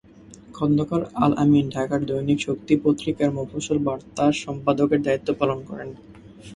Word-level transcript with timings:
খন্দকার 0.53 1.01
আল-আমিন 1.17 1.65
ঢাকার 1.69 2.01
দৈনিক 2.05 2.39
শক্তি 2.39 2.73
পত্রিকার 2.83 3.29
মফস্বল 3.37 3.79
বার্তা 3.79 4.25
সম্পাদকের 4.43 4.99
দায়িত্ব 5.03 5.29
পালন 5.39 5.59
করেন। 5.69 5.89